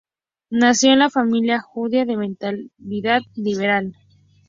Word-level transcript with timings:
Nació 0.49 0.89
en 0.89 0.95
una 0.95 1.09
familia 1.11 1.61
judía 1.61 2.05
de 2.05 2.17
mentalidad 2.17 3.21
liberal. 3.35 3.95